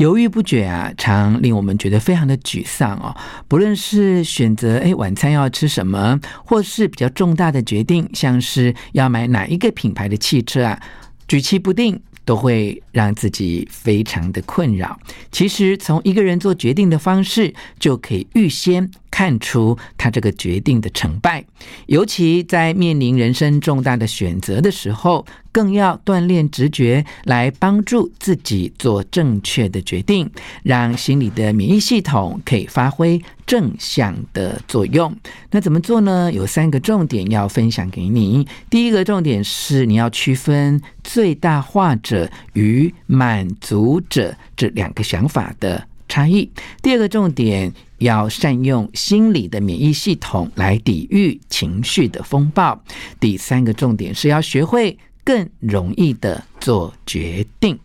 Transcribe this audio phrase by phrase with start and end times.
[0.00, 3.14] 犹豫不决啊，常令我们觉得非常的沮丧哦。
[3.46, 10.80] 不论是选择诶晚餐要吃什么，或是比较重大的决定，像是要买哪一个品牌的汽车啊，
[11.28, 14.98] 举棋不定，都会让自己非常的困扰。
[15.30, 21.44] 其实，从一个人做决定的方式，就可以预先看出他这个决定的成败。
[21.88, 25.26] 尤其在面临人生重大的选择的时候。
[25.52, 30.30] 更要锻炼直觉，来帮助自己做正确的决定，
[30.62, 35.14] 让心理的免疫系统可以发挥正向的作用。
[35.50, 36.30] 那怎么做呢？
[36.32, 38.46] 有三个重点要分享给你。
[38.68, 46.48] 第一个重点是你要区分最大化者与满足者这两个想法的差异。
[46.82, 52.80] 第二个重点要善用心理的免疫系统来抵御情绪的风暴。
[53.18, 54.96] 第三个重点是要学会。
[55.30, 57.78] 更容易的做决定。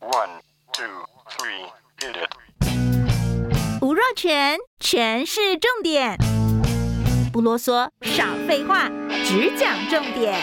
[0.00, 0.28] One,
[0.74, 0.84] two,
[1.26, 1.64] three,
[1.98, 3.80] hit it.
[3.80, 6.18] 吴若全，全是重点，
[7.32, 8.90] 不啰嗦，少废话，
[9.24, 10.38] 只讲重点。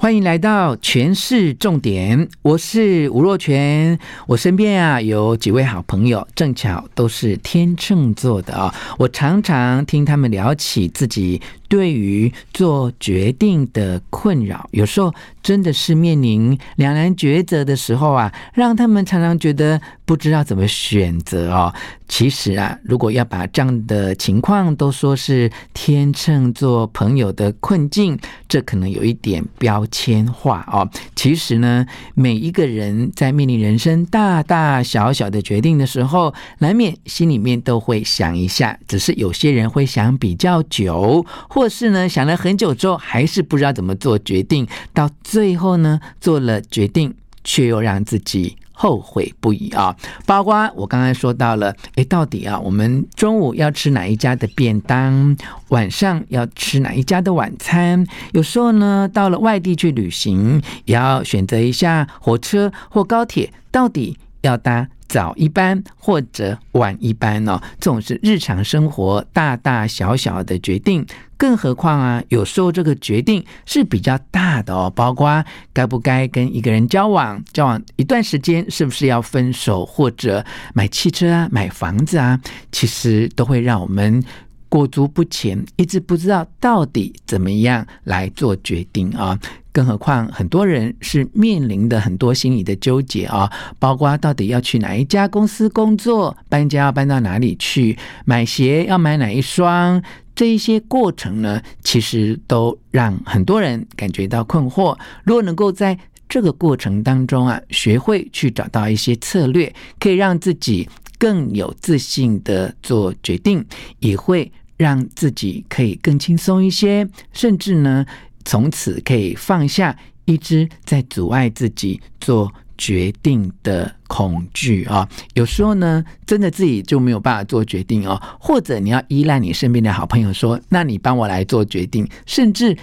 [0.00, 3.98] 欢迎来到全市重点，我是吴若权。
[4.26, 8.74] 我身边啊有几位好朋友，正巧都是天秤座的啊。
[8.96, 21.72] 我常常听他们聊起自己对于做决定的困扰，有时候真的是面临两难抉择的时候啊，让他们常常觉得不知道怎么选择哦。
[22.08, 28.18] 其实啊，如果要把这样的情况都说是天秤座朋友的困境，
[28.48, 30.90] 这可能有一点标签化哦。
[31.14, 38.76] 其实呢，每一个人在面临人生大大小小的决定的时候，难免心里面都会想一下。
[38.88, 47.12] 只是有些人会想比较久，或或是呢想了很久之后，还是不知道怎么做决定，到最后呢做了决定，
[47.44, 48.56] 却又让自己。
[48.72, 49.94] 后悔不已啊！
[50.24, 55.36] 包括我刚才说到了，诶，到底啊，我们中午要吃哪一家的便当，
[55.68, 58.06] 晚上要吃哪一家的晚餐？
[58.32, 67.60] 有时候呢，到了外地去旅行，也要选择一下火车或高铁，到底要搭早一班或者晚一班呢？
[67.80, 71.04] 这种是日常生活大大小小的决定。
[71.36, 75.42] 更何况啊，有时候这个决定是比较大的哦，包括
[75.72, 82.38] 该不该跟一个人交往，交往一段时间是不是要分手，或者买汽车啊、买房子啊，
[82.70, 84.22] 其实都会让我们
[84.68, 89.38] 裹足不前，一直不知道到底怎么样来做决定啊。
[89.72, 100.02] 更何况很多人是面临的很多心理的纠结啊，包括到底要去哪一家公司工作，搬家要搬到哪里去，买鞋要买哪一双。
[100.34, 104.96] 这一些过程呢，其实都让很多人感觉到困惑。
[105.24, 105.98] 如果能够在
[106.28, 110.88] 这个过程当中啊，学会去找到一些策略，可以让自己
[111.18, 113.62] 更有自信的做决定，
[113.98, 118.06] 也会让自己可以更轻松一些，甚至呢，
[118.44, 122.52] 从此可以放下一直在阻碍自己做。
[122.82, 132.74] 决定的恐惧啊，有时候呢，真的自己就没有办法做决定哦，或者你要依赖你身边的好朋友说，那你帮我来做决定，甚至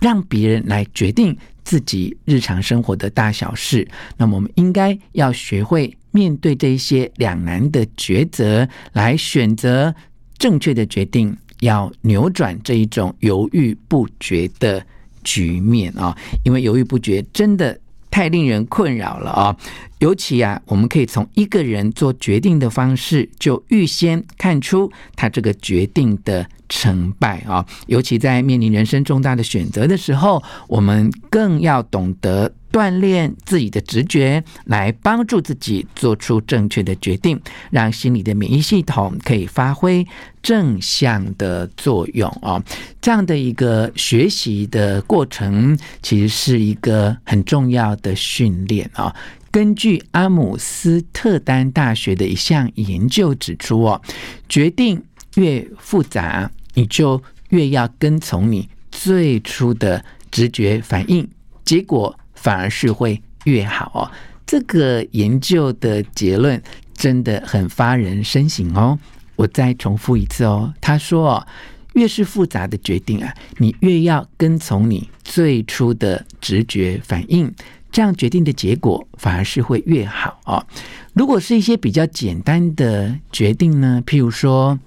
[0.00, 3.88] 让别人来决定自己日常生活的大小事。
[4.16, 9.92] 那么，我们应该要学会面对这一些两难的抉择，来选择
[10.38, 14.86] 正确的决定，要扭转这一种犹豫不决的
[15.22, 17.78] 局面啊，因为犹豫不决真的。
[18.12, 19.56] 太令人困扰了啊！
[20.00, 27.64] 尤其啊，我们可以从一个人做决定的方式，就预先看出他这个决定的成败啊。
[27.86, 32.52] 尤其在面临人生重大的选择的时候，我们更要懂得。
[32.72, 37.40] 锻炼自己的直觉，来帮助自己做出正确的决定，
[37.70, 40.06] 让心理的免疫系统可以发挥
[40.40, 42.62] 正向的作用哦。
[43.00, 49.14] 这样的一个学习的过程，其实是一个很重要的训练啊。
[49.50, 54.00] 根据阿姆斯特丹大学的一项研究指出哦，
[54.48, 55.02] 决定
[55.34, 61.28] 越复杂，你就越要跟从你最初的直觉反应，
[61.64, 62.16] 结果。
[62.40, 64.10] 反而是会越好哦。
[64.46, 66.60] 这个研究的结论
[66.94, 68.98] 真的很发人深省哦。
[69.36, 71.46] 我再重复一次哦，他说哦，
[71.94, 77.50] 越是复杂的决定啊，你越要跟从你最初的直觉反应，
[77.90, 80.66] 这样决定的结果反而是会越好哦。
[81.14, 84.78] 如果是一些比较简单的决定呢，譬如说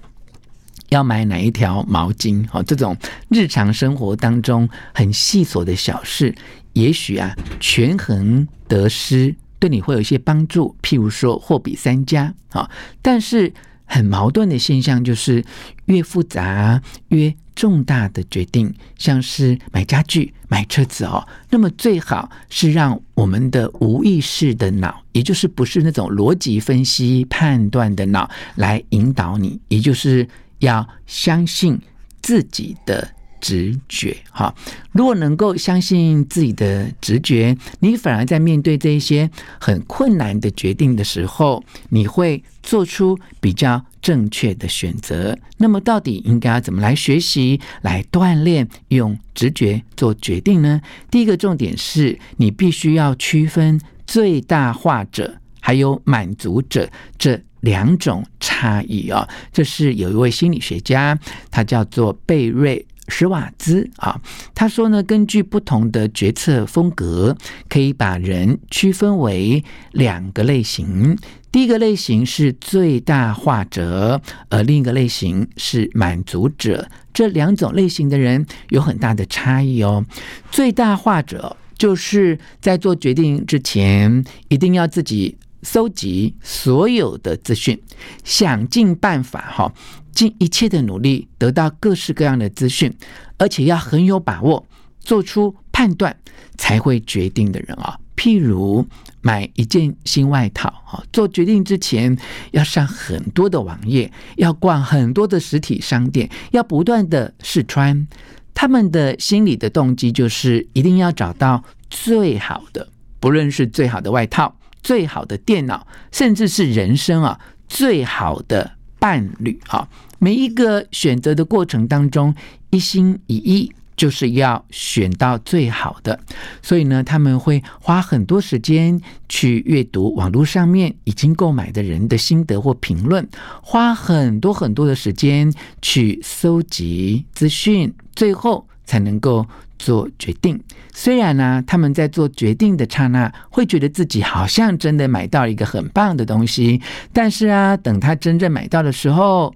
[0.90, 2.96] 要买哪一条毛巾哦，这种
[3.28, 6.32] 日常生活当中很细琐的小事，
[6.74, 10.76] 也许啊，权衡得失对你会有一些帮助。
[10.82, 12.70] 譬如说货比三家啊，
[13.02, 13.52] 但是。
[13.86, 15.44] 很矛盾的现象就是，
[15.84, 30.26] 越复杂越重大的决定，像是买家具、买车子哦，那么最好是让我们的无意识的脑，也就是不是那种逻辑分析判断的脑来引导你，也就是
[30.60, 31.78] 要相信
[32.22, 33.13] 自己的。
[33.44, 34.54] 直觉哈，
[34.92, 39.30] 如果能够相信自己的直觉，你反而在面对这些
[39.60, 45.36] 很困难的决定的时候，你会做出比较正确的选择。
[45.58, 50.80] 那么，到底应该要怎么来学习、来锻炼用直觉做决定呢？
[51.10, 56.88] 第一个重点是你必须要区分最大化者还有满足者
[57.18, 59.28] 这两种差异啊。
[59.52, 61.18] 这是有一位心理学家，
[61.50, 62.86] 他叫做贝瑞。
[63.08, 64.20] 史瓦兹啊，
[64.54, 67.36] 他说呢，根据不同的决策风格，
[67.68, 69.62] 可以把人区分为
[69.92, 71.16] 两个类型。
[71.52, 76.88] 第一个类型是最大化者，而另一个类型是满足者。
[77.12, 80.04] 这两种类型的人有很大的差异哦。
[80.50, 87.80] 最大化者就是在做决定之前，一定要自己搜集所有的资讯，
[88.24, 89.72] 想尽办法哈。
[90.14, 92.92] 尽一切的努力得到各式各样的资讯，
[93.36, 94.64] 而且要很有把握
[95.00, 96.16] 做出判断
[96.56, 97.98] 才会决定的人啊。
[98.16, 98.86] 譬如
[99.20, 102.16] 买一件新外套啊，做决定之前
[102.52, 108.06] 要上很多的网页，要逛很多的实体商店，要不断的试穿。
[108.54, 112.88] 他们的心理的动机就是一定要找到最好的，
[113.18, 118.73] 不论是最好的外套、最好的电脑，甚至是人生啊最好的。
[119.04, 119.86] 伴侣啊，
[120.18, 122.34] 每一个选择的过程当中，
[122.70, 126.18] 一心一意就是要选到最好的。
[126.62, 128.98] 所以呢，他们会花很多时间
[129.28, 133.28] 去阅读网络上面已经购买的人的心得或评论，
[133.62, 135.52] 花很多很多的时间
[135.82, 139.46] 去搜集资讯，最后才能够
[139.78, 140.62] 做决定。
[140.92, 146.80] 虽然呢，他们在做决定的刹那会觉得自己好像真的买到一个很棒的东西，
[147.12, 149.54] 但是啊，等他真正买到的时候，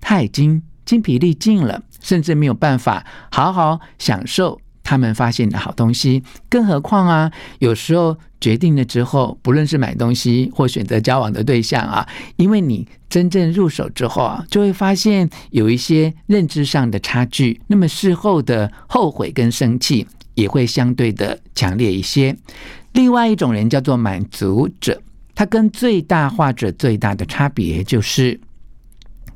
[0.00, 6.22] 他已经精疲力尽了，甚至没有办法好好享受他们发现的好东西。
[6.48, 20.06] 更何况啊，有时候决定了之后，不论是买东西或选择交往的对象啊，因为你真正入手之后啊，就会发现有一些认知上的差距，那么事后的后悔跟生气。
[20.34, 22.36] 也会相对的强烈一些。
[22.90, 25.00] 另外一种人叫做满足者，
[25.32, 28.40] 他跟最大化者最大的差别就是，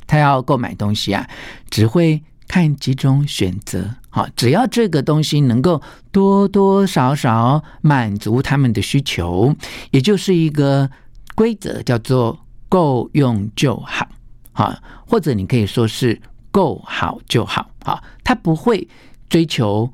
[0.09, 1.25] 他要购买东西啊，
[1.71, 3.95] 只会看几种选择。
[4.10, 9.54] 好，只要这个东西能够多多少少满足他们的需求，
[9.90, 10.90] 也就是一个
[11.35, 14.09] 规则，叫做够用就好。
[14.52, 14.75] 好，
[15.06, 17.71] 或者你可以说是够好就好。
[17.85, 18.88] 好，他不会
[19.28, 19.92] 追求。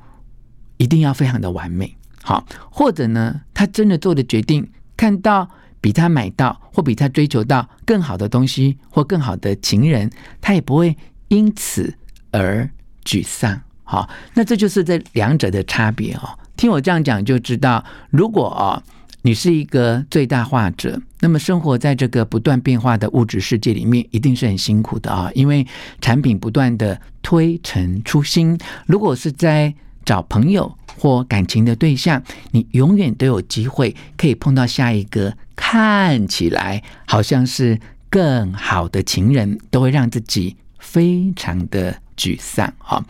[0.77, 5.49] 一定要非常的完美，好，或者呢，他真的做的决定，看到
[5.79, 10.11] 比他买到或比他追求到更好的东西或更好的情人，
[10.41, 10.97] 他也不会
[11.29, 11.95] 因此
[12.31, 12.69] 而
[13.05, 16.37] 沮丧，好，那这就是这两者的差别哦。
[16.57, 18.81] 听我这样讲就知道，如果哦，
[19.21, 25.65] 你是一个最大化者，那么生活在这个不断变化的物质世界里面，一定是很辛苦的啊，因为
[26.01, 29.73] 产品不断的推陈出新，如果是在
[30.03, 43.03] 找朋友或感情的对象，你永远都有机会可以碰到下一个看起来好像是更好的情人，都会让自己非常的沮丧啊！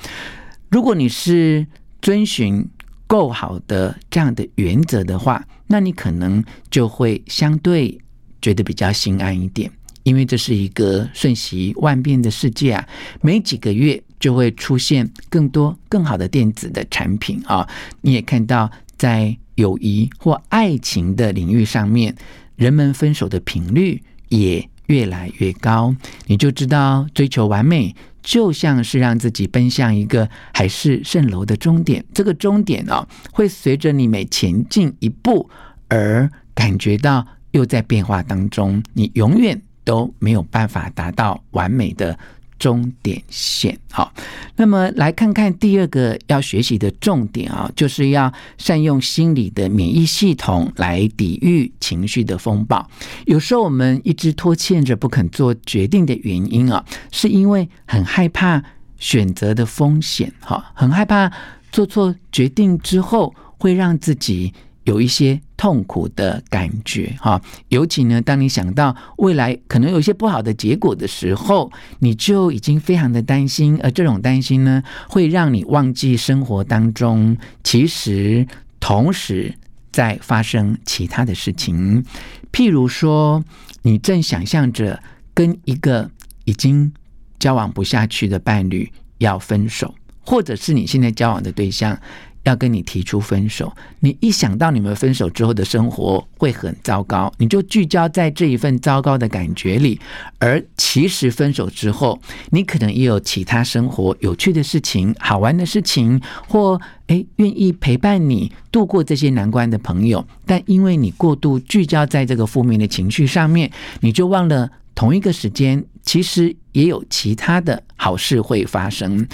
[0.76, 1.66] 如果你是
[2.02, 2.68] 遵循
[3.08, 7.98] 够好的这样的原则的话，那你可能就会相对
[8.42, 9.72] 觉得比较心安一点，
[10.04, 12.86] 因为这是一个瞬息万变的世界啊，
[13.22, 14.04] 没几个月。
[14.20, 17.68] 就会出现更多更好的电子的产品啊！
[18.02, 22.16] 你也看到，在友谊或爱情的领域上面，
[22.56, 25.96] 人们分手的频率也越来越高。
[26.26, 32.04] 你就知道，追求完美就像是让自己奔向一个海市蜃楼的终点。
[32.14, 35.48] 这个终点哦，会随着你每前进一步
[35.88, 42.18] 而感觉到又在变化当中，你永远都没有办法达到完美的。
[42.58, 44.14] 终点线，好，
[44.56, 52.90] 那么来看看第二个要学习的重点啊，就是要善用心理的免疫系统来抵御情绪的风暴。
[53.26, 58.64] 有时候我们一直拖欠着不肯做决定的原因啊，是因为很害怕
[58.98, 61.32] 选择的风险，哈，很害怕
[61.72, 64.54] 做错决定之后会让自己。
[64.86, 78.48] 有一些痛苦的感觉，哈，尤其呢，当你想到未来可能有一些不好的结果的时候，你就已经非常的担心，而这种担心呢，会让你忘记生活当中其实
[78.80, 79.54] 同时
[79.92, 82.04] 在发生其他的事情，
[82.52, 83.44] 譬如说，
[83.82, 85.02] 你正想象着
[85.34, 86.10] 跟一个
[86.44, 86.94] 已经
[87.40, 91.98] 交往不下去的伴侣要分手，或者是你现在交往的对象。
[92.46, 100.00] 要跟你提出分手，你一想到你们分手之后的生活会很糟糕，你就聚焦在这一份糟糕的感觉里。
[100.40, 102.20] 而其实分手之后，
[102.52, 110.26] 你可能也有其他生活有趣的事情、好玩的事情，或诶愿意陪伴你度过这些难关的朋友。
[110.46, 113.72] 但因为你过度聚焦在这个负面的情绪上面，
[114.02, 119.28] 你就忘了同一个时间其实也有其他的好事会发生。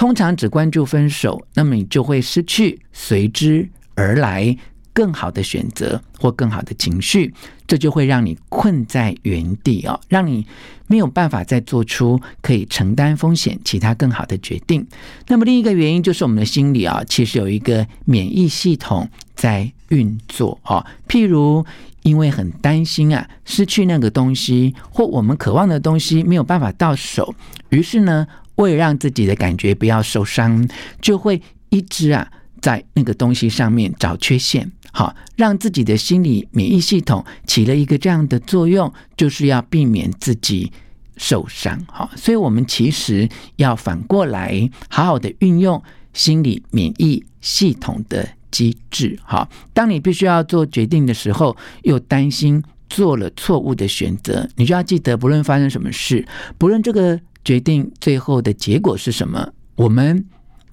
[0.00, 4.56] 通常只关注分手，那么你就会失去随之而来
[4.94, 7.34] 更好的选择或更好的情绪，
[7.66, 10.46] 这就会让你困在原地哦，让你
[10.86, 14.86] 没有办法再做出可以承担风险、其他更好的决定。
[15.28, 21.62] 那么另一个原因就是我们的心里啊，其实有一个免疫系统在运作哦，譬如
[22.04, 27.34] 因为很担心啊失去那个东西，或我们渴望的东西没有办法到手，
[27.68, 28.26] 于是呢。
[28.60, 30.68] 为了让自己的感觉不要受伤，
[31.00, 31.40] 就会
[31.70, 40.70] 一直啊在那个东西上面找缺陷，好，让自己的心理免疫系统起了一个这样的作用，就是要避免自己
[41.16, 43.26] 受伤，好，所以我们其实
[43.56, 56.26] 要反过来好好的运用心理免疫系统的机制，好，当你必须要做决定的时候，又担心做了错误的选择，你就要记得，不论发生什么事，
[56.58, 57.18] 不论这个。
[57.44, 60.24] 决定最后的结果是什么，我们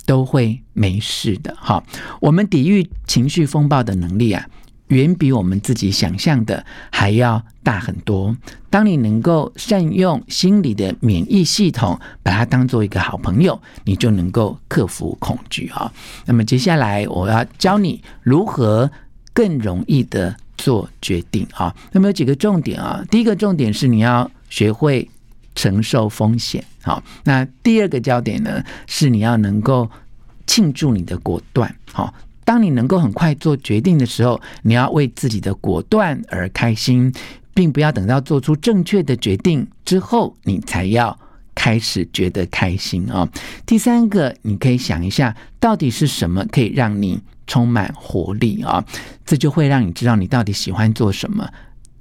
[0.06, 1.56] 都会没事的。
[1.58, 1.84] 哈，
[2.20, 4.46] 我们抵御情绪风暴的能力啊，
[4.88, 8.36] 远比我们自己想象的还要大很多。
[8.70, 15.92] 当你能够善用心理的免疫系统，把它当做一个好朋友，你就能够克服恐惧啊。
[16.26, 18.90] 那么接下来我要教你如何
[19.34, 21.74] 更容易的做决定啊。
[21.92, 25.10] 那么有几个重点啊，第一个重点是你要学会。
[25.58, 27.04] 承受风险，好。
[27.24, 29.90] 那第二个焦点呢，是你要能够
[30.46, 32.14] 庆祝你的果断，好。
[32.46, 37.12] 当你能够很快做决定的时候，你要为自己的果断而开心，
[37.56, 41.18] 并不要等到做出正确的决定之后，你才要
[41.56, 43.28] 开始觉得开心啊。
[43.66, 48.86] 第三个，你可以想一下，到底是什么可以让你充满活力啊？
[49.26, 51.50] 这就会让你知道你到底喜欢做什么。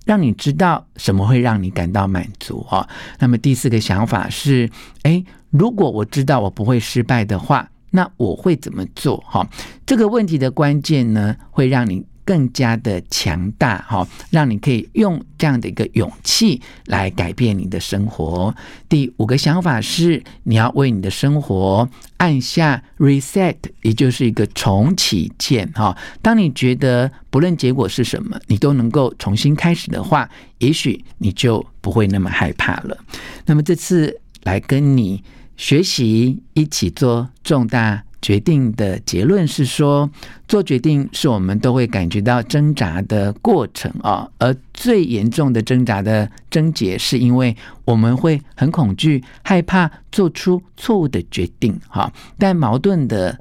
[0.06, 2.88] 让你知道什么会让你感到满足啊。
[3.18, 4.70] 那么第四个想法是，
[5.02, 9.22] 哎，如果我知道我不会失败的话，那我会怎么做？
[9.26, 9.46] 哈，
[9.84, 12.02] 这个问题的关键呢，会让你。
[12.26, 18.54] 更加的强大，哈，让你可以用这样的一个勇气来改变你的生活。
[18.88, 25.96] 第五个想法是，你要为你的生活按下 reset，也就是一个重启键，哈。
[26.20, 30.28] 当你觉得不论结果是什么，你都能够重新开始的话，
[30.58, 32.98] 也许你就不会那么害怕了。
[33.44, 35.22] 那么这次来跟你
[35.56, 38.02] 学习，一起做重大。
[38.22, 40.10] 决定的结论是说，
[40.48, 51.78] 做决定是我们都会感觉到挣扎的过程啊，而最严重的挣扎的症结，是因为我们会很恐惧、害怕做出错误的决定。
[51.88, 53.38] 哈，但矛盾的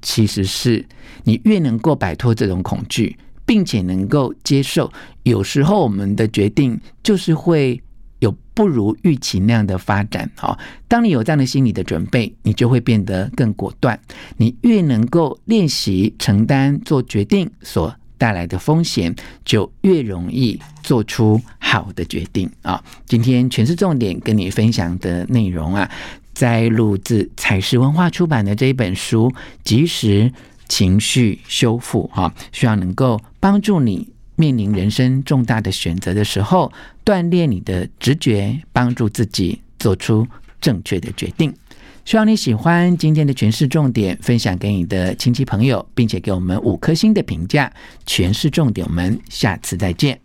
[0.00, 0.84] 其实是，
[1.24, 4.90] 你越能够摆脱这种恐惧，并且能够接受，
[5.24, 7.82] 有时候我们的决定就是会。
[8.54, 13.98] 不如预期那样的发展，好，当你有这样的心理的准备，你就会变得更果断。
[14.36, 22.82] 你越能够练习承担做决定所带来的风险，就越容易做出好的决定啊！
[23.06, 25.90] 今天全是重点跟你分享的内容啊，
[26.34, 29.30] 摘录自采石文化出版的这一本书
[29.64, 30.30] 《及时
[30.68, 34.12] 情绪修复》啊，希望能够帮助你。
[34.34, 36.72] 面临人生重大的选择的时候，
[37.04, 40.26] 锻炼你的直觉，帮助自己做出
[40.60, 41.54] 正确的决定。
[42.04, 47.72] 希望你喜欢今天的诠释重点，分享给你的亲戚朋友，并且给我们五颗星的评价。
[48.06, 50.18] 诠释重点，我们下次再见。